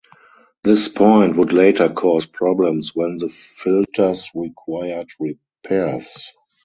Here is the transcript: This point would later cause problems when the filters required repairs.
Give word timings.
This 0.63 0.87
point 0.87 1.37
would 1.37 1.53
later 1.53 1.87
cause 1.87 2.25
problems 2.25 2.95
when 2.95 3.17
the 3.17 3.29
filters 3.29 4.31
required 4.33 5.11
repairs. 5.19 6.33